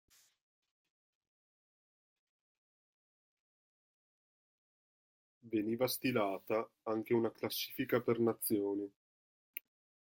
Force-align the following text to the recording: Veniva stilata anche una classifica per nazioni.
Veniva 5.51 5.87
stilata 5.87 6.67
anche 6.85 7.13
una 7.13 7.31
classifica 7.31 8.01
per 8.01 8.19
nazioni. 8.19 8.91